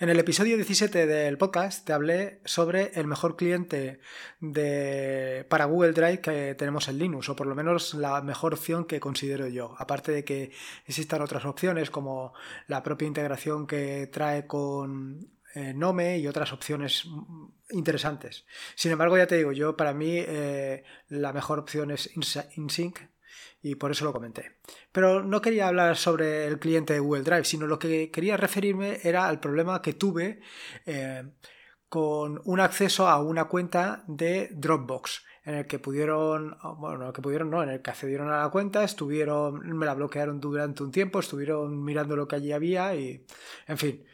[0.00, 4.00] En el episodio 17 del podcast te hablé sobre el mejor cliente
[4.40, 8.86] de, para Google Drive que tenemos en Linux, o por lo menos la mejor opción
[8.86, 9.74] que considero yo.
[9.76, 10.52] Aparte de que
[10.86, 12.32] existan otras opciones como
[12.66, 17.06] la propia integración que trae con eh, Nome y otras opciones
[17.68, 18.46] interesantes.
[18.76, 22.08] Sin embargo, ya te digo, yo para mí eh, la mejor opción es
[22.56, 23.00] InSync
[23.62, 24.58] y por eso lo comenté.
[24.92, 29.00] Pero no quería hablar sobre el cliente de Google Drive, sino lo que quería referirme
[29.02, 30.40] era al problema que tuve
[30.86, 31.24] eh,
[31.88, 37.50] con un acceso a una cuenta de Dropbox en el que pudieron, bueno, que pudieron
[37.50, 41.20] no, en el que accedieron a la cuenta, estuvieron, me la bloquearon durante un tiempo,
[41.20, 43.26] estuvieron mirando lo que allí había y,
[43.66, 44.04] en fin.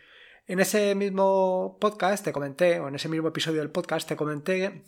[0.46, 4.84] En ese mismo podcast te comenté, o en ese mismo episodio del podcast te comenté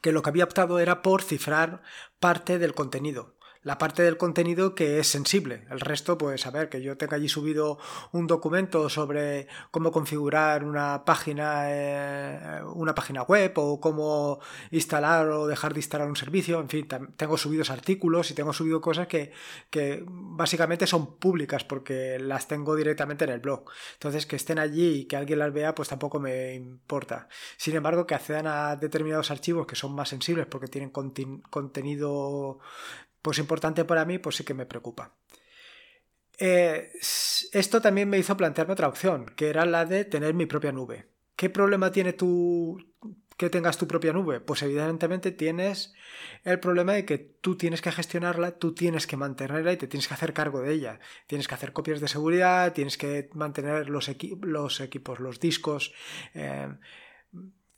[0.00, 1.82] que lo que había optado era por cifrar
[2.20, 3.35] parte del contenido
[3.66, 5.66] la parte del contenido que es sensible.
[5.72, 7.80] El resto, pues a ver, que yo tenga allí subido
[8.12, 14.38] un documento sobre cómo configurar una página, eh, una página web o cómo
[14.70, 16.60] instalar o dejar de instalar un servicio.
[16.60, 19.32] En fin, tengo subidos artículos y tengo subido cosas que,
[19.68, 23.64] que básicamente son públicas porque las tengo directamente en el blog.
[23.94, 27.26] Entonces, que estén allí y que alguien las vea, pues tampoco me importa.
[27.56, 32.60] Sin embargo, que accedan a determinados archivos que son más sensibles porque tienen contenido
[33.26, 35.16] pues importante para mí, pues sí que me preocupa.
[36.38, 36.92] Eh,
[37.50, 41.08] esto también me hizo plantearme otra opción, que era la de tener mi propia nube.
[41.34, 42.78] ¿Qué problema tiene tú
[43.36, 44.38] que tengas tu propia nube?
[44.38, 45.92] Pues evidentemente tienes
[46.44, 50.06] el problema de que tú tienes que gestionarla, tú tienes que mantenerla y te tienes
[50.06, 51.00] que hacer cargo de ella.
[51.26, 55.92] Tienes que hacer copias de seguridad, tienes que mantener los, equipos, los discos.
[56.32, 56.68] Eh,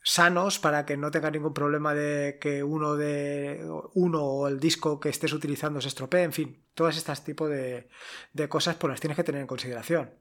[0.08, 4.98] sanos para que no tenga ningún problema de que uno de uno o el disco
[5.00, 7.90] que estés utilizando se estropee, en fin, todas estas tipos de,
[8.32, 10.14] de cosas pues las tienes que tener en consideración.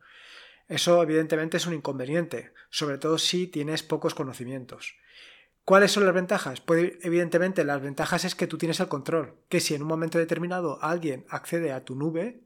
[0.68, 4.96] Eso evidentemente es un inconveniente, sobre todo si tienes pocos conocimientos.
[5.64, 6.60] ¿Cuáles son las ventajas?
[6.60, 10.18] Pues evidentemente las ventajas es que tú tienes el control, que si en un momento
[10.18, 12.42] determinado alguien accede a tu nube,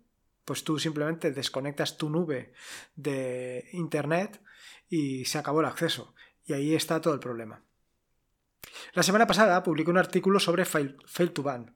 [0.45, 2.53] pues tú simplemente desconectas tu nube
[2.95, 4.39] de Internet
[4.89, 6.13] y se acabó el acceso.
[6.45, 7.63] Y ahí está todo el problema.
[8.93, 10.97] La semana pasada publiqué un artículo sobre Fail,
[11.33, 11.75] to Ban,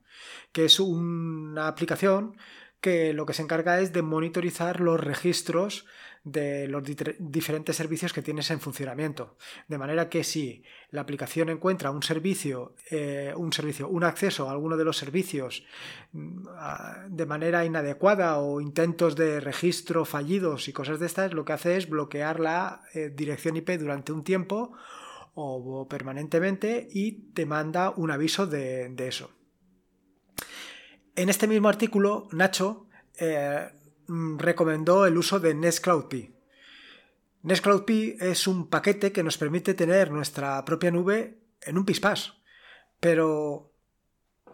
[0.52, 2.36] que es una aplicación
[2.80, 5.86] que lo que se encarga es de monitorizar los registros
[6.26, 6.82] de los
[7.20, 9.36] diferentes servicios que tienes en funcionamiento.
[9.68, 14.50] De manera que si la aplicación encuentra un servicio, eh, un servicio, un acceso a
[14.50, 15.64] alguno de los servicios
[16.10, 16.48] mm,
[17.10, 21.76] de manera inadecuada o intentos de registro fallidos y cosas de estas, lo que hace
[21.76, 24.72] es bloquear la eh, dirección IP durante un tiempo
[25.34, 29.30] o, permanentemente y te manda un aviso de eso.
[31.16, 32.88] En este mismo artículo, Nacho
[33.18, 33.66] eh,
[34.06, 36.30] mm, recomendó el uso de NestCloudP.
[37.42, 42.34] NestCloudP es un paquete que nos permite tener nuestra propia nube en un pispás,
[43.00, 43.72] pero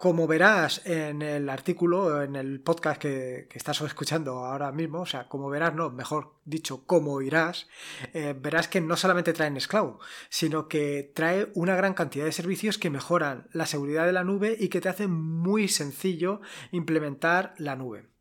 [0.03, 5.29] como verás en el artículo, en el podcast que, estás escuchando ahora mismo, o sea,
[5.29, 7.69] como verás, no, mejor dicho, como irás,
[8.13, 12.79] eh, verás que no solamente trae Nextcloud, sino que trae una gran cantidad de servicios
[12.79, 16.41] que mejoran la seguridad de la nube y que te hacen muy sencillo
[16.73, 18.12] implementar la nube.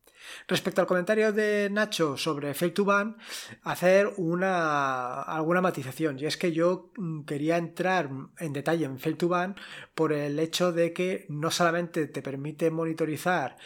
[0.47, 3.17] Respecto al comentario de Nacho sobre Fail to Ban,
[3.63, 6.19] hacer una, alguna matización.
[6.19, 8.09] Y es que yo mm, quería entrar
[8.39, 9.55] en detalle en Fail to Ban
[9.95, 13.57] por el hecho de que no solamente te permite monitorizar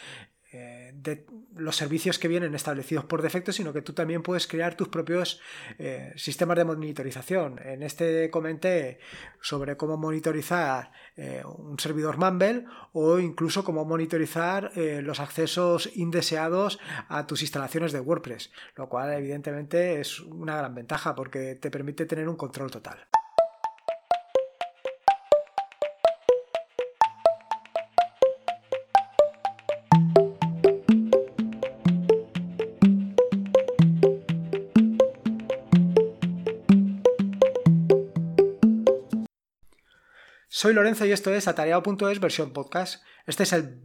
[0.52, 1.26] eh, de
[1.56, 5.40] los servicios que vienen establecidos por defecto, sino que tú también puedes crear tus propios
[5.78, 7.58] eh, sistemas de monitorización.
[7.64, 9.00] En este comenté
[9.40, 16.78] sobre cómo monitorizar eh, un servidor Mumble o incluso cómo monitorizar los accesos indeseados
[17.08, 22.06] a tus instalaciones de WordPress, lo cual evidentemente es una gran ventaja porque te permite
[22.06, 23.08] tener un control total.
[40.58, 43.04] Soy Lorenzo y esto es Atareado.es versión podcast.
[43.26, 43.78] Este es el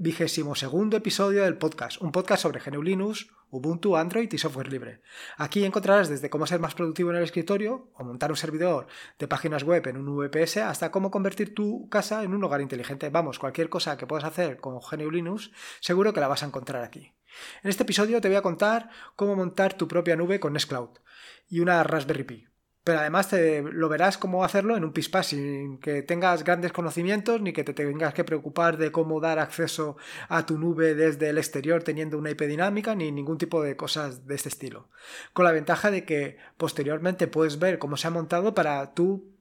[0.00, 5.02] vigésimo segundo episodio del podcast, un podcast sobre GNU Linux, Ubuntu, Android y software libre.
[5.36, 8.88] Aquí encontrarás desde cómo ser más productivo en el escritorio o montar un servidor
[9.20, 13.08] de páginas web en un VPS hasta cómo convertir tu casa en un hogar inteligente.
[13.08, 16.82] Vamos, cualquier cosa que puedas hacer con GNU Linux, seguro que la vas a encontrar
[16.82, 17.14] aquí.
[17.62, 20.90] En este episodio te voy a contar cómo montar tu propia nube con Nextcloud
[21.48, 22.55] y una Raspberry Pi.
[22.86, 27.40] Pero además te, lo verás cómo hacerlo en un pispa sin que tengas grandes conocimientos
[27.40, 29.96] ni que te tengas que preocupar de cómo dar acceso
[30.28, 34.28] a tu nube desde el exterior teniendo una IP dinámica ni ningún tipo de cosas
[34.28, 34.88] de este estilo.
[35.32, 39.35] Con la ventaja de que posteriormente puedes ver cómo se ha montado para tú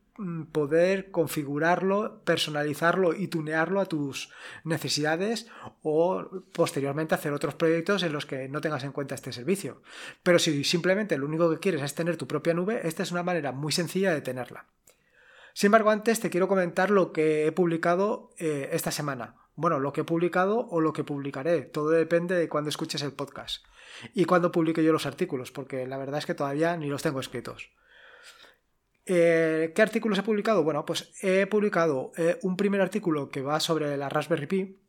[0.52, 4.32] poder configurarlo, personalizarlo y tunearlo a tus
[4.64, 5.48] necesidades
[5.84, 9.82] o posteriormente hacer otros proyectos en los que no tengas en cuenta este servicio.
[10.24, 13.24] Pero si simplemente lo único que quieres es tener tu propia nube, esta es una
[13.24, 14.66] manera muy sencilla de tenerla.
[15.54, 19.36] Sin embargo, antes te quiero comentar lo que he publicado eh, esta semana.
[19.56, 21.62] Bueno, lo que he publicado o lo que publicaré.
[21.62, 23.66] Todo depende de cuando escuches el podcast
[24.14, 27.22] y cuando publique yo los artículos, porque la verdad es que todavía ni los tengo
[27.22, 27.72] escritos.
[29.06, 30.64] Eh, ¿Qué artículos he publicado?
[30.64, 34.80] Bueno, pues he publicado eh, un primer artículo que va sobre la Raspberry Pi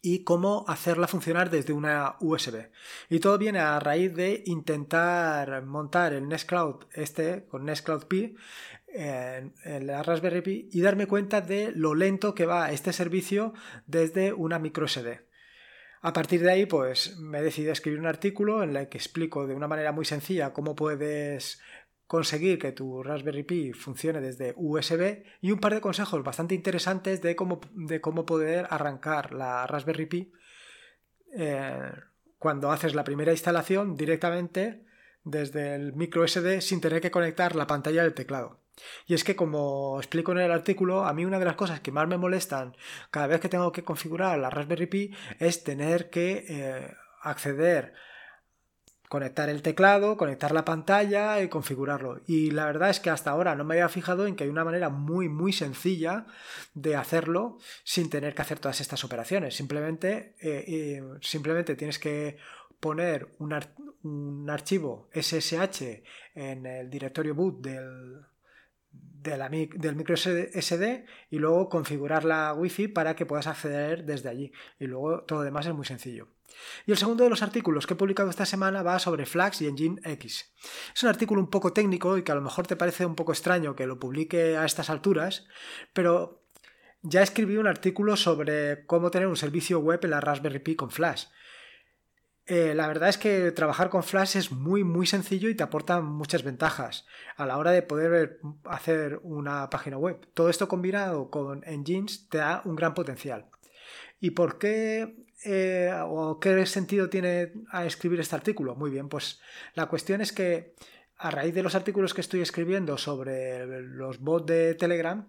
[0.00, 2.70] y cómo hacerla funcionar desde una USB.
[3.08, 8.34] Y todo viene a raíz de intentar montar el Nextcloud este con Nextcloud Pi
[8.88, 9.54] en,
[9.86, 13.54] la Raspberry Pi y darme cuenta de lo lento que va este servicio
[13.86, 15.20] desde una micro SD.
[16.04, 19.46] A partir de ahí, pues me he decidido escribir un artículo en el que explico
[19.46, 21.60] de una manera muy sencilla cómo puedes
[22.12, 27.22] conseguir que tu Raspberry Pi funcione desde USB y un par de consejos bastante interesantes
[27.22, 30.32] de cómo, de cómo poder arrancar la Raspberry Pi
[31.34, 31.90] eh,
[32.38, 34.84] cuando haces la primera instalación directamente
[35.24, 38.60] desde el micro SD sin tener que conectar la pantalla del teclado.
[39.06, 41.92] Y es que, como explico en el artículo, a mí una de las cosas que
[41.92, 42.76] más me molestan
[43.10, 47.94] cada vez que tengo que configurar la Raspberry Pi es tener que eh, acceder
[49.12, 52.22] conectar el teclado, conectar la pantalla y configurarlo.
[52.26, 54.64] Y la verdad es que hasta ahora no me había fijado en que hay una
[54.64, 56.24] manera muy muy sencilla
[56.72, 59.54] de hacerlo sin tener que hacer todas estas operaciones.
[59.54, 62.38] Simplemente, eh, eh, simplemente tienes que
[62.80, 63.54] poner un,
[64.02, 66.02] un, archivo SSH
[66.34, 68.24] en el directorio boot del,
[68.88, 74.52] del micro SD y luego configurar la wifi para que puedas acceder desde allí.
[74.80, 76.28] Y luego todo lo demás es muy sencillo.
[76.86, 79.66] Y el segundo de los artículos que he publicado esta semana va sobre Flax y
[79.66, 80.52] Engine X.
[80.94, 83.32] Es un artículo un poco técnico y que a lo mejor te parece un poco
[83.32, 85.46] extraño que lo publique a estas alturas,
[85.92, 86.42] pero
[87.02, 90.90] ya escribí un artículo sobre cómo tener un servicio web en la Raspberry Pi con
[90.90, 91.26] Flash.
[92.46, 96.00] Eh, la verdad es que trabajar con Flash es muy muy sencillo y te aporta
[96.00, 97.06] muchas ventajas
[97.36, 100.28] a la hora de poder hacer una página web.
[100.34, 103.46] Todo esto combinado con engines te da un gran potencial.
[104.20, 108.74] ¿Y por qué eh, o qué sentido tiene a escribir este artículo?
[108.74, 109.40] Muy bien, pues
[109.74, 110.74] la cuestión es que
[111.16, 115.26] a raíz de los artículos que estoy escribiendo sobre los bots de Telegram,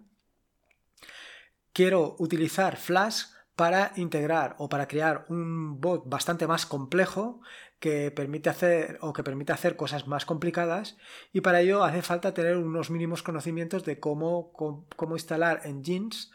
[1.72, 3.26] quiero utilizar Flash
[3.56, 7.40] para integrar o para crear un bot bastante más complejo
[7.78, 10.96] que permite hacer o que permite hacer cosas más complicadas
[11.32, 16.32] y para ello hace falta tener unos mínimos conocimientos de cómo, cómo, instalar engines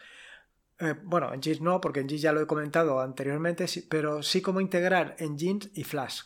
[0.80, 5.16] eh, bueno, engines no, porque engines ya lo he comentado anteriormente, pero sí cómo integrar
[5.18, 6.22] engines y Flash.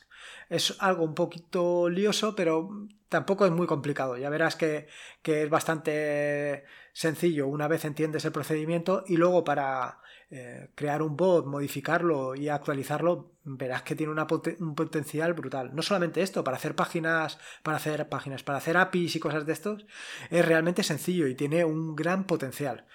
[0.49, 4.17] Es algo un poquito lioso, pero tampoco es muy complicado.
[4.17, 4.87] Ya verás que,
[5.23, 11.17] que es bastante sencillo una vez entiendes el procedimiento y luego para eh, crear un
[11.17, 15.75] bot, modificarlo y actualizarlo, verás que tiene un potencial brutal.
[15.75, 19.53] No solamente esto, para hacer páginas, para hacer páginas, para hacer APIs y cosas de
[19.53, 19.87] estos,
[20.31, 22.87] es realmente sencillo y tiene un gran potencial.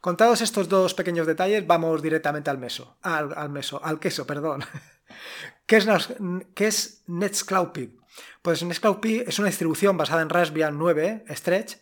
[0.00, 4.62] Contados estos dos pequeños detalles, vamos directamente al meso, al, meso, al queso, perdón.
[5.66, 5.88] ¿Qué es,
[6.54, 7.98] ¿Qué es Nextcloud Pi?
[8.42, 11.78] Pues Nextcloud Pi es una distribución basada en Raspbian 9 Stretch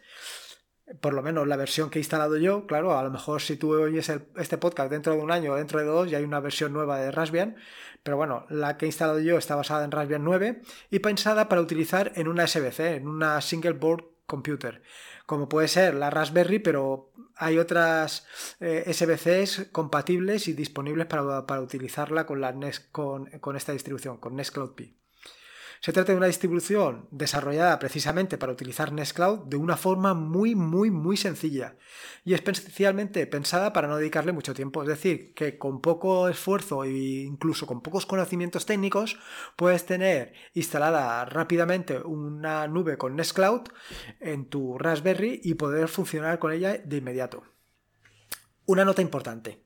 [1.01, 3.75] por lo menos la versión que he instalado yo, claro, a lo mejor si tú
[3.75, 6.73] oyes este podcast dentro de un año o dentro de dos ya hay una versión
[6.73, 7.57] nueva de Raspbian,
[8.03, 11.61] pero bueno, la que he instalado yo está basada en Raspbian 9 y pensada para
[11.61, 14.83] utilizar en una SBC, en una Single Board Computer,
[15.27, 18.27] como puede ser la Raspberry, pero hay otras
[18.61, 22.55] eh, SBCs compatibles y disponibles para, utilizarla con, la
[22.93, 24.97] con, con esta distribución, con Nextcloud Pi.
[25.81, 30.91] Se trata de una distribución desarrollada precisamente para utilizar Nextcloud de una forma muy, muy,
[30.91, 31.77] muy sencilla
[32.25, 34.83] y especialmente pensada para no dedicarle mucho tiempo.
[34.83, 39.19] Es decir, que con poco esfuerzo e incluso con pocos conocimientos técnicos
[39.57, 43.63] puedes tener instalada rápidamente una nube con Nextcloud
[44.21, 47.45] en tu Raspberry y poder funcionar con ella de inmediato.
[48.65, 49.66] Una nota importante.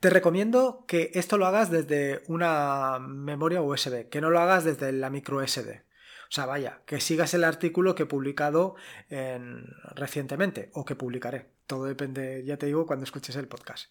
[0.00, 4.92] Te recomiendo que esto lo hagas desde una memoria USB, que no lo hagas desde
[4.92, 5.82] la micro SD.
[6.28, 8.76] O sea, vaya, que sigas el artículo que he publicado
[9.94, 11.46] recientemente o que publicaré.
[11.66, 13.90] Todo depende, ya te digo, cuando escuches el podcast.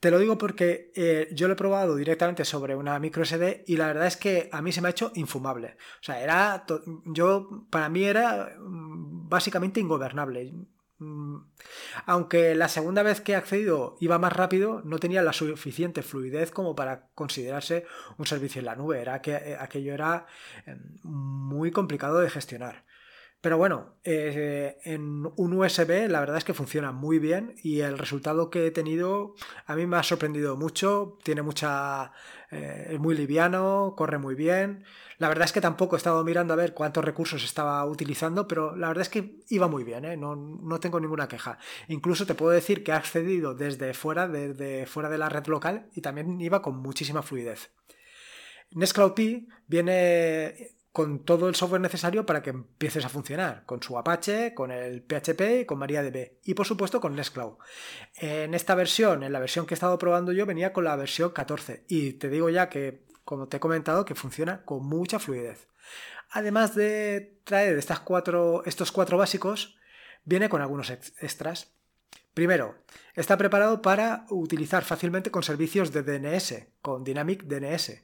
[0.00, 3.76] Te lo digo porque eh, yo lo he probado directamente sobre una micro SD y
[3.76, 5.76] la verdad es que a mí se me ha hecho infumable.
[6.00, 6.66] O sea, era.
[7.06, 10.52] Yo, para mí era mm, básicamente ingobernable.
[10.98, 11.38] Mm,
[12.06, 16.50] aunque la segunda vez que he accedido iba más rápido, no tenía la suficiente fluidez
[16.50, 17.84] como para considerarse
[18.18, 19.00] un servicio en la nube.
[19.00, 20.26] Era que eh, aquello era
[20.66, 22.84] em, muy complicado de gestionar.
[23.40, 27.98] Pero bueno, eh, en un USB la verdad es que funciona muy bien y el
[27.98, 29.34] resultado que he tenido
[29.66, 31.18] a mí me ha sorprendido mucho.
[31.22, 32.12] Tiene mucha.
[32.56, 34.84] Eh, es muy liviano, corre muy bien.
[35.18, 38.76] La verdad es que tampoco he estado mirando a ver cuántos recursos estaba utilizando, pero
[38.76, 40.16] la verdad es que iba muy bien, ¿eh?
[40.16, 41.58] no, no, tengo ninguna queja.
[41.88, 45.88] Incluso te puedo decir que ha accedido desde fuera, desde fuera de la red local
[45.94, 47.70] y también iba con muchísima fluidez.
[48.72, 53.98] Nextcloud P viene con todo el software necesario para que empieces a funcionar, con su
[53.98, 57.58] Apache, con el PHP y con MariaDB, y por supuesto con Nextcloud.
[58.14, 61.32] En esta versión, en la versión que he estado probando yo, venía con la versión
[61.32, 65.68] 14, y te digo ya que, como te he comentado, que funciona con mucha fluidez.
[66.30, 69.76] Además de traer estas cuatro, estos cuatro básicos,
[70.24, 71.74] viene con algunos extras.
[72.32, 72.74] Primero,
[73.14, 78.02] está preparado para utilizar fácilmente con servicios de DNS, con Dynamic DNS.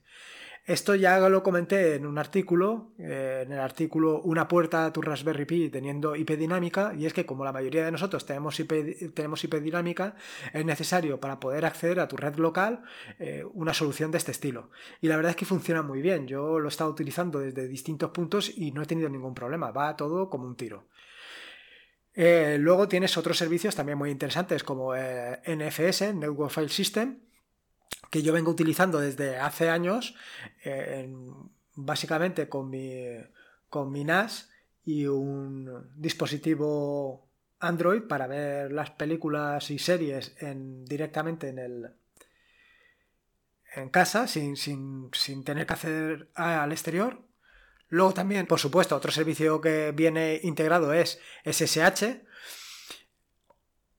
[0.64, 5.02] Esto ya lo comenté en un artículo, eh, en el artículo Una puerta a tu
[5.02, 9.12] Raspberry Pi teniendo IP dinámica, y es que como la mayoría de nosotros tenemos IP,
[9.12, 10.14] tenemos IP dinámica,
[10.52, 12.84] es necesario para poder acceder a tu red local
[13.18, 14.70] eh, una solución de este estilo.
[15.00, 18.10] Y la verdad es que funciona muy bien, yo lo he estado utilizando desde distintos
[18.10, 20.86] puntos y no he tenido ningún problema, va todo como un tiro.
[22.14, 27.18] Eh, luego tienes otros servicios también muy interesantes como NFS, Network File System,
[28.10, 30.14] que yo vengo utilizando desde hace años,
[30.64, 31.10] eh,
[31.74, 33.04] básicamente con mi,
[33.68, 34.50] con mi NAS
[34.84, 37.28] y un dispositivo
[37.60, 41.90] Android para ver las películas y series en, directamente en el
[43.74, 47.22] en casa sin, sin, sin tener que hacer al exterior.
[47.88, 52.22] Luego también, por supuesto, otro servicio que viene integrado es SSH,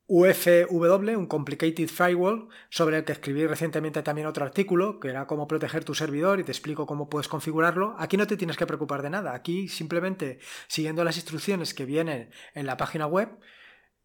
[0.08, 5.48] UFW, un Complicated Firewall, sobre el que escribí recientemente también otro artículo, que era cómo
[5.48, 7.96] proteger tu servidor y te explico cómo puedes configurarlo.
[7.98, 12.32] Aquí no te tienes que preocupar de nada, aquí simplemente siguiendo las instrucciones que vienen
[12.54, 13.30] en la página web,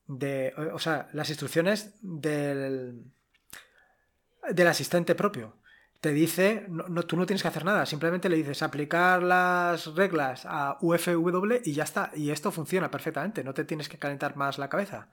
[0.07, 3.05] de, o sea, las instrucciones del,
[4.51, 5.58] del asistente propio
[6.01, 10.47] te dice, no, tú no tienes que hacer nada, simplemente le dices aplicar las reglas
[10.47, 12.13] a UFW y ya está.
[12.15, 15.09] Y esto funciona perfectamente, no te tienes que calentar más la cabeza.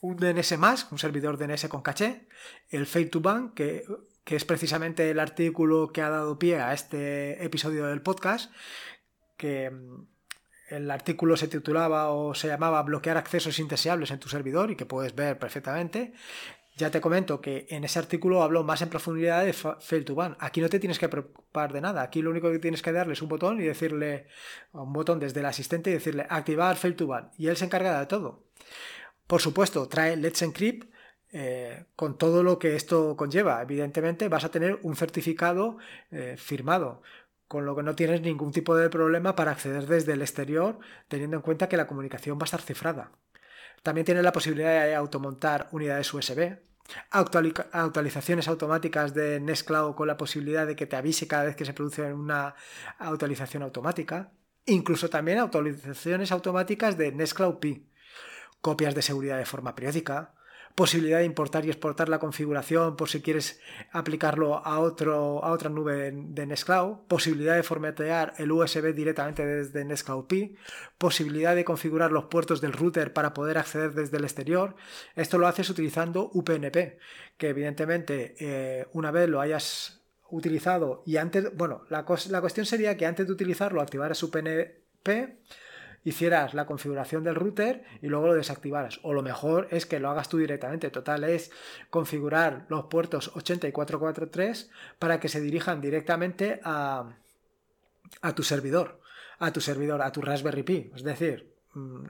[0.00, 2.26] Un DNS más, un servidor DNS con caché,
[2.70, 3.84] el Fade to Ban, que,
[4.24, 8.50] que es precisamente el artículo que ha dado pie a este episodio del podcast,
[9.36, 10.06] que mm,
[10.70, 14.86] el artículo se titulaba o se llamaba bloquear accesos indeseables en tu servidor y que
[14.86, 16.14] puedes ver perfectamente.
[16.80, 20.34] Ya te comento que en ese artículo hablo más en profundidad de Fail to Ban.
[20.40, 22.00] Aquí no te tienes que preocupar de nada.
[22.00, 24.28] Aquí lo único que tienes que darle es un botón y decirle,
[24.72, 27.32] un botón desde el asistente y decirle activar Fail to Ban.
[27.36, 28.44] Y él se encarga de todo.
[29.26, 30.90] Por supuesto, trae Let's Encrypt
[31.32, 33.60] eh, con todo lo que esto conlleva.
[33.60, 35.76] Evidentemente vas a tener un certificado
[36.10, 37.02] eh, firmado,
[37.46, 41.36] con lo que no tienes ningún tipo de problema para acceder desde el exterior, teniendo
[41.36, 43.12] en cuenta que la comunicación va a estar cifrada.
[43.82, 46.69] También tienes la posibilidad de automontar unidades USB,
[47.10, 51.72] actualizaciones automáticas de Nextcloud con la posibilidad de que te avise cada vez que se
[51.72, 52.54] produce una
[52.98, 54.32] actualización automática.
[54.66, 57.86] Incluso también actualizaciones automáticas de Nextcloud Pi.
[58.60, 60.34] Copias de seguridad de forma periódica,
[60.74, 63.60] posibilidad de importar y exportar la configuración por si quieres
[63.92, 69.84] aplicarlo a, otro, a otra nube de Nextcloud, posibilidad de formatear el USB directamente desde
[69.84, 70.56] Nextcloud Pi,
[70.98, 74.76] posibilidad de configurar los puertos del router para poder acceder desde el exterior.
[75.16, 76.98] Esto lo haces utilizando UPnP,
[77.36, 80.00] que evidentemente eh, una vez lo hayas
[80.30, 85.08] utilizado y antes, bueno, la, la cuestión sería que antes de utilizarlo activaras UPnP
[86.04, 89.00] hicieras la configuración del router y luego lo desactivaras.
[89.02, 90.90] O lo mejor es que lo hagas tú directamente.
[90.90, 91.50] Total es
[91.90, 97.16] configurar los puertos 8443 para que se dirijan directamente a,
[98.22, 99.00] a tu servidor,
[99.38, 100.90] a tu servidor, a tu Raspberry Pi.
[100.94, 102.06] Es decir, mm,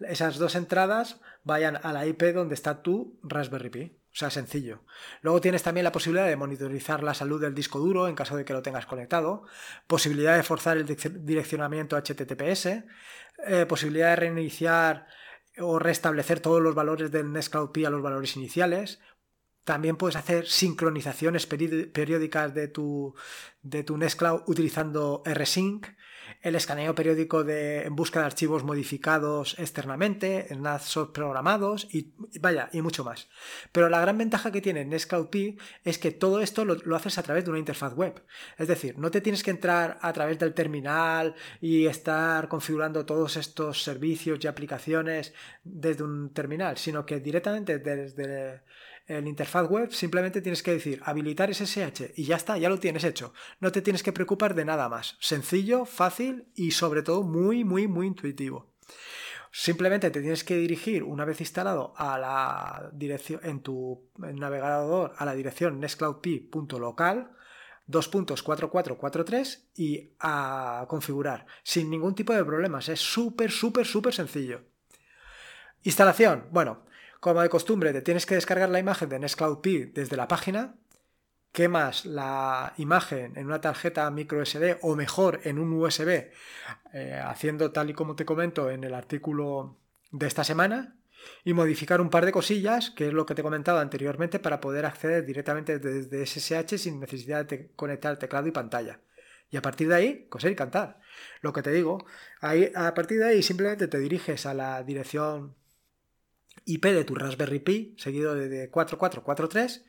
[0.00, 3.99] esas dos entradas vayan a la IP donde está tu Raspberry Pi.
[4.12, 4.82] O sea, sencillo.
[5.22, 8.44] Luego tienes también la posibilidad de monitorizar la salud del disco duro en caso de
[8.44, 9.44] que lo tengas conectado,
[9.86, 12.84] posibilidad de forzar el direccionamiento HTTPS,
[13.46, 15.06] eh, posibilidad de reiniciar
[15.58, 19.00] o restablecer todos los valores del Nextcloud Pi a los valores iniciales.
[19.62, 23.14] También puedes hacer sincronizaciones periódicas de tu,
[23.62, 25.86] de tu Nextcloud utilizando rsync
[26.40, 32.80] el escaneo periódico de, en busca de archivos modificados externamente, snapshots programados y vaya, y
[32.80, 33.28] mucho más.
[33.72, 35.28] Pero la gran ventaja que tiene Nextcloud
[35.84, 38.24] es que todo esto lo, lo, haces a través de una interfaz web.
[38.56, 43.36] Es decir, no te tienes que entrar a través del terminal y estar configurando todos
[43.36, 48.62] estos servicios y aplicaciones desde un terminal, sino que directamente desde
[49.10, 53.02] en interfaz web simplemente tienes que decir habilitar SSH y ya está, ya lo tienes
[53.02, 53.34] hecho.
[53.58, 55.16] No te tienes que preocupar de nada más.
[55.20, 58.72] Sencillo, fácil y sobre todo muy, muy, muy intuitivo.
[59.50, 65.24] Simplemente te tienes que dirigir una vez instalado a la dirección en tu navegador a
[65.24, 67.32] la dirección nextcloudp.local
[67.88, 72.88] 2.4443 y a configurar sin ningún tipo de problemas.
[72.88, 74.62] Es súper, súper, súper sencillo.
[75.82, 76.46] Instalación.
[76.52, 76.84] Bueno,
[77.20, 80.76] como de costumbre, te tienes que descargar la imagen de Nextcloud Pi desde la página,
[81.52, 86.30] quemas la imagen en una tarjeta micro SD o mejor en un USB,
[86.94, 89.78] eh, haciendo tal y como te comento en el artículo
[90.10, 90.96] de esta semana,
[91.44, 94.60] y modificar un par de cosillas, que es lo que te he comentado anteriormente, para
[94.60, 99.00] poder acceder directamente desde SSH sin necesidad de conectar teclado y pantalla.
[99.50, 101.00] Y a partir de ahí, coser y cantar.
[101.42, 102.06] Lo que te digo,
[102.40, 105.56] a partir de ahí simplemente te diriges a la dirección
[106.72, 109.84] IP de tu Raspberry Pi, seguido de 4443,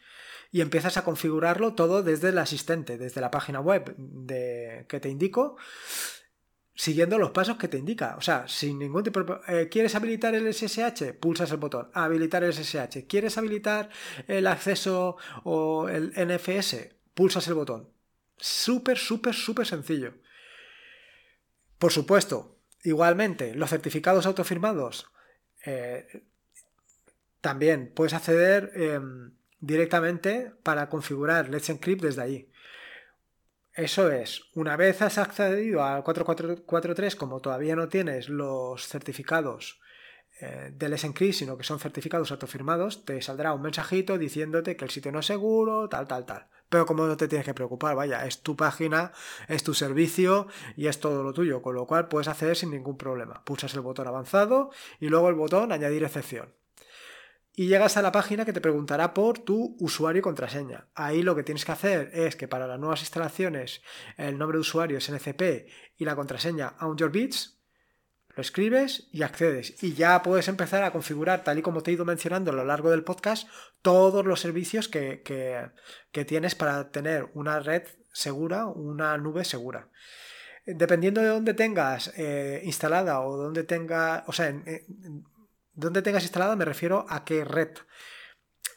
[0.51, 5.09] y empiezas a configurarlo todo desde el asistente, desde la página web de, que te
[5.09, 5.55] indico,
[6.75, 8.15] siguiendo los pasos que te indica.
[8.17, 9.21] O sea, sin ningún tipo.
[9.47, 11.13] Eh, ¿Quieres habilitar el SSH?
[11.19, 11.89] Pulsas el botón.
[11.93, 13.05] Habilitar el SSH.
[13.07, 13.89] ¿Quieres habilitar
[14.27, 16.89] el acceso o el NFS?
[17.13, 17.89] Pulsas el botón.
[18.38, 20.15] Súper, súper, súper sencillo.
[21.77, 25.07] Por supuesto, igualmente, los certificados autofirmados.
[25.65, 26.23] Eh,
[27.41, 32.51] también puedes acceder em, directamente para configurar Let's Encrypt desde allí.
[33.74, 39.79] Eso es, una vez has accedido al 4443, como todavía no tienes los certificados
[40.41, 44.86] eh, de Let's Encrypt, sino que son certificados autofirmados, te saldrá un mensajito diciéndote que
[44.86, 46.48] el sitio no es seguro, tal, tal, tal.
[46.69, 49.13] Pero como no te tienes que preocupar, vaya, es tu página,
[49.48, 52.98] es tu servicio y es todo lo tuyo, con lo cual puedes acceder sin ningún
[52.98, 53.43] problema.
[53.43, 56.53] Pulsas el botón avanzado y luego el botón añadir excepción
[57.53, 60.88] y llegas a la página que te preguntará por tu usuario y contraseña.
[60.96, 63.81] Ahí lo que tienes que hacer es que para las nuevas instalaciones
[64.17, 65.67] el nombre de usuario es NCP
[65.98, 66.75] y la contraseña
[67.12, 67.58] bits
[68.34, 69.84] lo escribes y accedes.
[69.84, 72.63] Y ya puedes empezar a configurar, tal y como te he ido mencionando a lo
[72.63, 73.50] largo del podcast,
[73.81, 75.22] todos los servicios que,
[76.25, 77.83] tienes para tener una red
[78.14, 79.90] segura, una nube segura
[80.64, 84.53] dependiendo de dónde tengas eh, instalada o dónde tenga, o sea,
[85.81, 87.70] donde tengas instalada me refiero a qué red.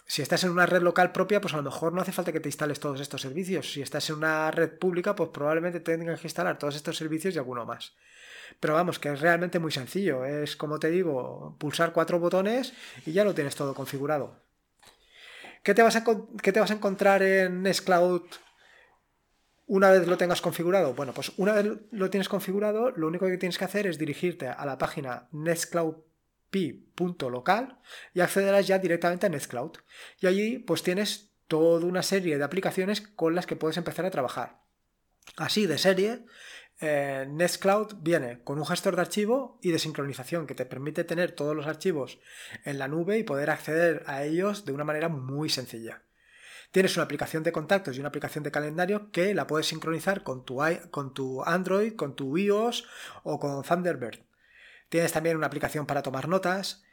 [0.07, 2.41] Si estás en una red local propia, pues a lo mejor no hace falta que
[2.41, 3.73] te instales todos estos servicios.
[3.73, 7.39] Si estás en una red pública, pues probablemente tengas que instalar todos estos servicios y
[7.39, 7.95] alguno más.
[8.61, 10.25] Pero vamos, que es realmente muy sencillo.
[10.25, 12.75] Es como te digo, pulsar cuatro botones
[13.07, 14.43] y ya lo tienes todo configurado.
[15.63, 16.05] ¿Qué te vas a,
[16.43, 18.23] qué te vas a encontrar en Nextcloud
[19.67, 20.93] una vez lo tengas configurado?
[20.93, 24.49] Bueno, pues una vez lo tienes configurado, lo único que tienes que hacer es dirigirte
[24.49, 25.97] a la página Nextcloud
[26.55, 27.81] pi.local
[28.15, 29.73] y accederás ya directamente a Nextcloud.
[30.21, 34.13] Y allí pues tienes toda una serie de aplicaciones con las que puedes empezar a
[34.13, 34.61] trabajar.
[35.37, 36.25] Así de serie,
[36.81, 41.33] eh, Nextcloud viene con un gestor de archivo y de sincronización que te permite tener
[41.33, 42.21] todos los archivos
[42.65, 46.03] en la nube y poder acceder a ellos de una manera muy sencilla.
[46.71, 50.45] Tienes una aplicación de contactos y una aplicación de calendario que la puedes sincronizar con
[50.45, 50.61] tu,
[50.93, 52.87] con tu Android, con tu iOS
[53.25, 54.21] o con Thunderbird.
[54.89, 56.85] Tienes también una aplicación para tomar notas,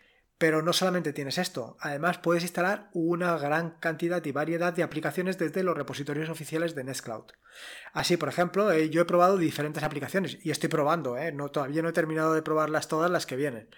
[0.42, 5.38] pero no solamente tienes esto, además puedes instalar una gran cantidad y variedad de aplicaciones
[5.38, 7.26] desde los repositorios oficiales de Nextcloud.
[7.94, 11.84] Así, por ejemplo, eh, yo he probado diferentes aplicaciones y estoy probando, eh, no, todavía
[11.84, 13.70] no he terminado de probarlas todas las que vienen.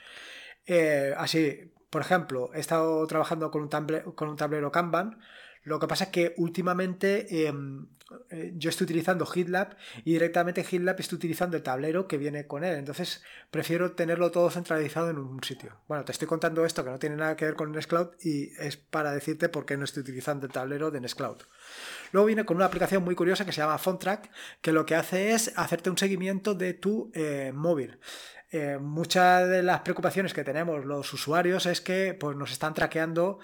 [0.65, 3.69] Eh, así, por ejemplo, he estado trabajando con un,
[4.15, 5.19] con un tablero Kanban,
[5.63, 7.87] lo que pasa es que últimamente em,
[8.29, 12.63] eh, yo estoy utilizando HitLab y directamente HitLab estoy utilizando el tablero que viene con
[12.63, 12.75] él.
[12.75, 15.77] Entonces prefiero tenerlo todo centralizado en un sitio.
[15.87, 18.77] Bueno, te estoy contando esto que no tiene nada que ver con Nextcloud y es
[18.77, 21.37] para decirte por qué no estoy utilizando el tablero de Nextcloud.
[22.11, 24.29] Luego viene con una aplicación muy curiosa que se llama PhoneTrack,
[24.61, 27.99] que lo que hace es hacerte un seguimiento de tu eh, móvil.
[28.51, 33.39] Eh, muchas de las preocupaciones que tenemos los usuarios es que pues, nos están traqueando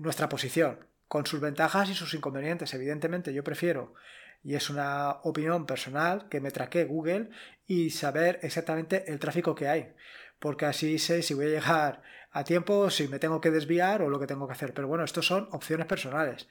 [0.00, 0.78] nuestra posición
[1.08, 2.72] con sus ventajas y sus inconvenientes.
[2.74, 3.94] Evidentemente yo prefiero,
[4.42, 7.30] y es una opinión personal, que me traque Google
[7.66, 9.94] y saber exactamente el tráfico que hay,
[10.38, 14.10] porque así sé si voy a llegar a tiempo, si me tengo que desviar o
[14.10, 14.74] lo que tengo que hacer.
[14.74, 16.48] Pero bueno, estos son opciones personales.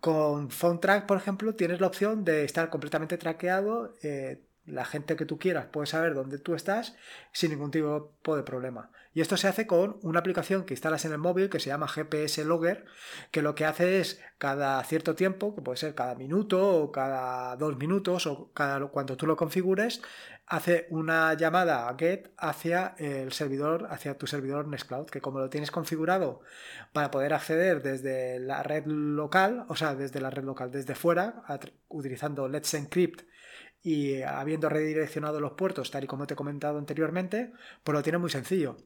[0.00, 3.94] Con PhoneTrack, por ejemplo, tienes la opción de estar completamente traqueado.
[4.02, 6.96] Eh, la gente que tú quieras puede saber dónde tú estás
[7.32, 8.90] sin ningún tipo de problema.
[9.14, 11.88] Y esto se hace con una aplicación que instalas en el móvil que se llama
[11.88, 12.86] GPS Logger,
[13.30, 17.56] que lo que hace es cada cierto tiempo, que puede ser cada minuto o cada
[17.56, 20.00] dos minutos o cada cuando tú lo configures,
[20.46, 25.50] hace una llamada a GET hacia el servidor, hacia tu servidor Nextcloud, que como lo
[25.50, 26.40] tienes configurado
[26.92, 31.44] para poder acceder desde la red local, o sea, desde la red local, desde fuera,
[31.88, 33.22] utilizando Let's Encrypt
[33.82, 38.18] y habiendo redireccionado los puertos, tal y como te he comentado anteriormente, pues lo tiene
[38.18, 38.76] muy sencillo.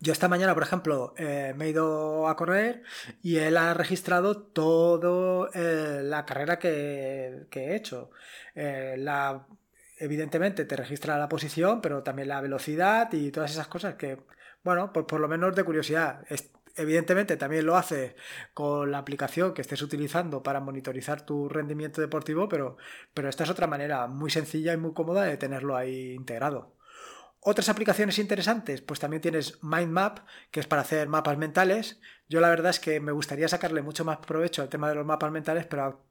[0.00, 2.82] Yo esta mañana, por ejemplo, eh, me he ido a correr
[3.22, 8.10] y él ha registrado toda eh, la carrera que, he hecho.
[8.54, 9.46] Eh, la,
[9.98, 14.18] evidentemente te registra la posición, pero también la velocidad y todas esas cosas que,
[14.64, 16.24] bueno, pues por lo menos de curiosidad.
[16.76, 18.16] Evidentemente también lo hace
[18.52, 22.76] con la aplicación que estés utilizando para monitorizar tu rendimiento deportivo, pero,
[23.14, 26.75] pero esta es otra manera muy sencilla y muy cómoda de tenerlo ahí integrado.
[27.48, 30.18] Otras aplicaciones interesantes, pues también tienes MindMap,
[30.50, 32.00] que es para hacer mapas mentales.
[32.28, 35.06] Yo la verdad es que me gustaría sacarle mucho más provecho al tema de los
[35.06, 36.08] mapas mentales, pero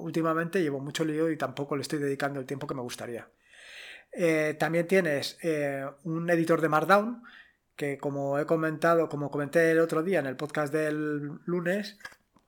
[0.00, 3.28] últimamente llevo mucho lío y tampoco le estoy dedicando el tiempo que me gustaría.
[4.10, 7.22] Eh, también tienes eh, un editor de Markdown,
[7.76, 11.96] que como he comentado, como comenté el otro día en el podcast del lunes,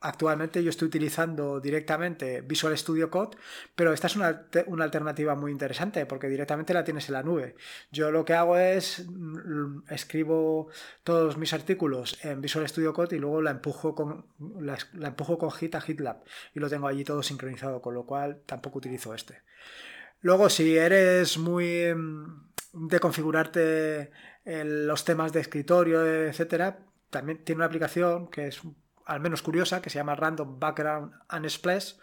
[0.05, 3.37] actualmente yo estoy utilizando directamente Visual Studio Code,
[3.75, 4.45] pero esta es una,
[4.83, 7.55] alternativa muy interesante porque directamente la tienes en la nube.
[7.91, 10.69] Yo lo que hago es mm, escribo
[11.03, 14.27] todos mis artículos en Visual Studio Code y luego la empujo con,
[14.59, 18.41] la, empujo con Git a GitLab y lo tengo allí todo sincronizado, con lo cual
[18.45, 19.41] tampoco utilizo este.
[20.21, 24.11] Luego, si eres muy mm, de configurarte
[24.45, 26.77] los temas de escritorio, etcétera,
[27.09, 28.61] también tiene una aplicación que es
[29.05, 31.93] al menos curiosa, que se llama Random Background Unsplash,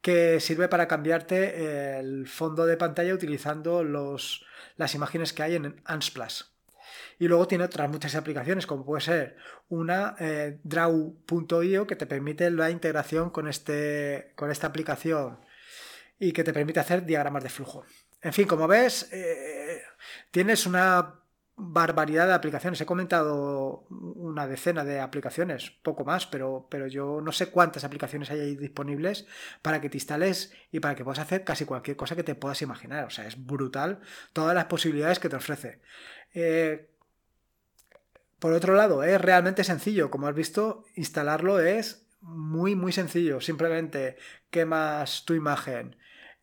[0.00, 4.44] que sirve para cambiarte el fondo de pantalla utilizando los,
[4.76, 6.42] las imágenes que hay en Unsplash.
[7.18, 9.36] Y luego tiene otras muchas aplicaciones, como puede ser
[9.68, 15.38] una eh, Draw.io que te permite la integración con, este, con esta aplicación
[16.18, 17.84] y que te permite hacer diagramas de flujo.
[18.20, 19.82] En fin, como ves, eh,
[20.30, 21.20] tienes una
[21.56, 22.80] barbaridad de aplicaciones.
[22.80, 28.30] He comentado una decena de aplicaciones, poco más, pero, pero yo no sé cuántas aplicaciones
[28.30, 29.26] hay ahí disponibles
[29.62, 32.62] para que te instales y para que puedas hacer casi cualquier cosa que te puedas
[32.62, 33.04] imaginar.
[33.04, 34.00] O sea, es brutal
[34.32, 35.80] todas las posibilidades que te ofrece.
[36.32, 36.90] Eh,
[38.38, 40.10] por otro lado, es realmente sencillo.
[40.10, 43.40] Como has visto, instalarlo es muy, muy sencillo.
[43.40, 44.16] Simplemente
[44.50, 45.96] quemas tu imagen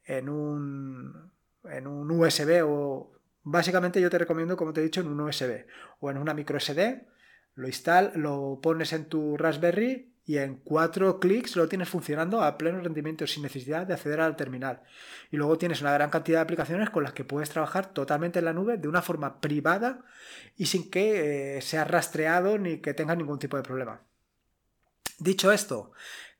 [0.05, 1.31] en un,
[1.65, 3.11] en un USB o
[3.43, 5.65] Básicamente yo te recomiendo, como te he dicho, en un USB
[5.99, 7.07] o en una micro SD,
[7.55, 12.57] lo instalas, lo pones en tu Raspberry y en cuatro clics lo tienes funcionando a
[12.57, 14.81] pleno rendimiento sin necesidad de acceder al terminal.
[15.31, 18.45] Y luego tienes una gran cantidad de aplicaciones con las que puedes trabajar totalmente en
[18.45, 20.05] la nube de una forma privada
[20.55, 24.01] y sin que eh, sea rastreado ni que tenga ningún tipo de problema.
[25.17, 25.91] Dicho esto,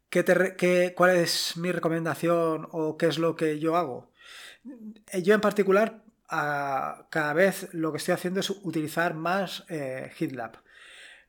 [0.09, 4.11] ¿qué ¿cuál es mi recomendación o qué es lo que yo hago?
[5.23, 6.00] Yo en particular
[6.31, 10.61] cada vez lo que estoy haciendo es utilizar más eh, GitLab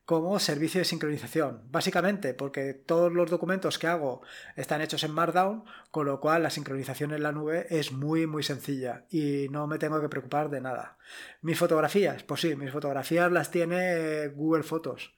[0.04, 1.62] como servicio de sincronización.
[1.70, 4.22] Básicamente porque todos los documentos que hago
[4.56, 8.42] están hechos en Markdown, con lo cual la sincronización en la nube es muy muy
[8.42, 10.98] sencilla y no me tengo que preocupar de nada.
[11.40, 15.14] Mis fotografías, pues sí, mis fotografías las tiene Google Fotos.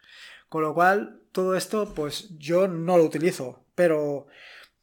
[0.49, 4.29] Con lo cual todo esto pues yo no lo utilizo, pero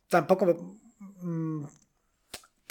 [0.10, 0.78] tampoco
[1.22, 1.64] mm,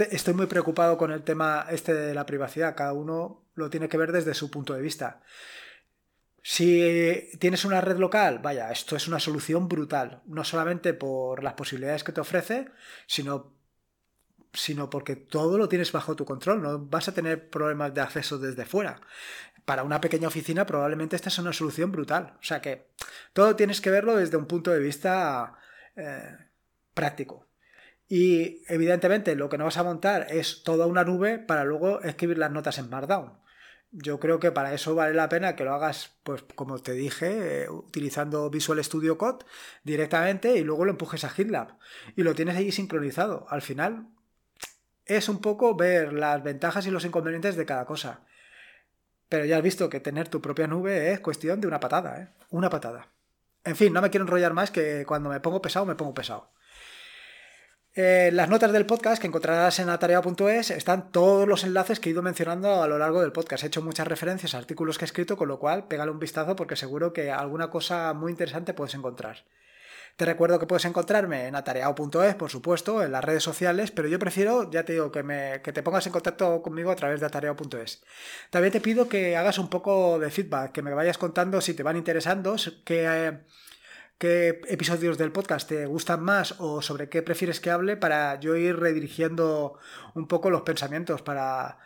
[0.01, 2.75] estoy muy preocupado con el tema este de la privacidad.
[2.77, 5.23] Cada uno lo tiene que ver desde su punto de vista.
[6.43, 10.23] Si tienes una red local, vaya, esto es una solución brutal.
[10.27, 12.71] No solamente por las posibilidades que te ofrece,
[13.07, 13.53] sino,
[14.53, 16.63] sino porque todo lo tienes bajo tu control.
[16.63, 19.01] No vas a tener problemas de acceso desde fuera.
[19.67, 22.37] Para una pequeña oficina probablemente esta es una solución brutal.
[22.41, 22.89] O sea que
[23.33, 25.59] todo tienes que verlo desde un punto de vista
[25.97, 26.37] eh,
[26.95, 27.50] práctico.
[28.13, 32.39] Y evidentemente lo que no vas a montar es toda una nube para luego escribir
[32.39, 33.39] las notas en Markdown.
[33.93, 37.63] Yo creo que para eso vale la pena que lo hagas, pues como te dije,
[37.63, 39.47] eh, utilizando Visual Studio Code
[39.85, 41.79] directamente y luego lo empujes a GitLab.
[42.17, 43.47] Y lo tienes ahí sincronizado.
[43.49, 44.09] Al final
[45.07, 48.27] es un poco ver las ventajas y los inconvenientes de cada cosa.
[49.29, 52.29] Pero ya has visto que tener tu propia nube es cuestión de una patada, ¿eh?
[52.51, 53.13] Una patada.
[53.63, 56.51] En fin, no me quiero enrollar más que cuando me pongo pesado, me pongo pesado.
[57.93, 62.13] En las notas del podcast que encontrarás en atarea.es están todos los enlaces que he
[62.13, 63.65] ido mencionando a lo largo del podcast.
[63.65, 66.55] He hecho muchas referencias a artículos que he escrito, con lo cual pégale un vistazo
[66.55, 69.45] porque seguro que alguna cosa muy interesante puedes encontrar.
[70.15, 74.21] Te recuerdo que puedes encontrarme en atareado.es, por supuesto, en las redes sociales, pero yo
[74.21, 77.27] prefiero, ya te digo, que, me, que te pongas en contacto conmigo a través de
[77.27, 78.05] atareado.es.
[78.51, 81.83] También te pido que hagas un poco de feedback, que me vayas contando si te
[81.83, 83.05] van interesando, que...
[83.05, 83.39] Eh,
[84.21, 88.55] qué episodios del podcast te gustan más o sobre qué prefieres que hable para yo
[88.55, 89.79] ir redirigiendo
[90.15, 91.79] un poco los pensamientos para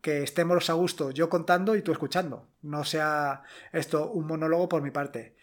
[0.00, 2.48] que estemos a gusto yo contando y tú escuchando.
[2.62, 5.36] No sea esto un monólogo por mi parte.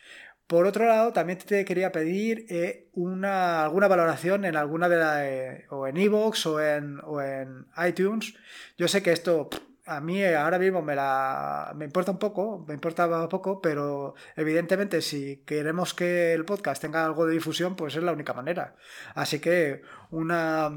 [0.48, 5.22] Por otro lado, también te quería pedir eh, una, alguna valoración en alguna de las...
[5.22, 8.34] Eh, o en iVoox o en, o en iTunes.
[8.76, 9.52] Yo sé que esto
[9.90, 14.14] a mí eh, ahora mismo me la me importa un poco, me importa poco, pero
[14.36, 18.76] evidentemente si queremos que el podcast tenga algo de difusión, pues es la única manera.
[19.16, 20.70] Así que una,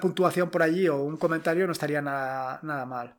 [0.00, 3.16] puntuación por allí o un comentario no estaría nada, nada mal.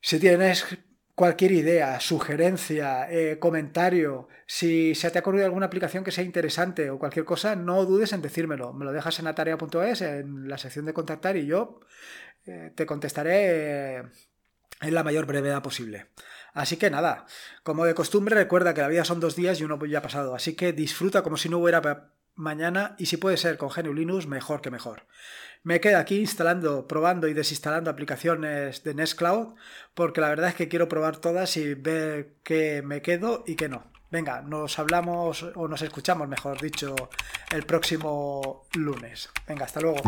[0.00, 0.66] Si tienes
[1.14, 6.90] cualquier idea, sugerencia, eh, comentario, si se te ha ocurrido alguna aplicación que sea interesante
[6.90, 8.74] o cualquier cosa, no dudes en decírmelo.
[8.74, 11.80] Me lo dejas en atarea.es, en la sección de contactar y yo
[12.46, 13.96] eh, te contestaré
[14.80, 16.06] en la mayor brevedad posible.
[16.52, 17.26] Así que nada,
[17.62, 20.34] como de costumbre recuerda que la vida son dos días y uno ya ha pasado,
[20.34, 24.26] así que disfruta como si no hubiera mañana y si puede ser con GNU Linux,
[24.26, 25.06] mejor que mejor.
[25.62, 29.54] Me quedo aquí instalando, probando y desinstalando aplicaciones de Nextcloud
[29.94, 33.68] porque la verdad es que quiero probar todas y ver qué me quedo y qué
[33.68, 33.90] no.
[34.10, 36.94] Venga, nos hablamos o nos escuchamos, mejor dicho,
[37.50, 39.28] el próximo lunes.
[39.48, 40.02] Venga, hasta luego.